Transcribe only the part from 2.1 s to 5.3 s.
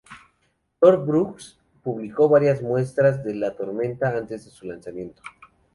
varias muestras de "La tormenta" antes de su lanzamiento.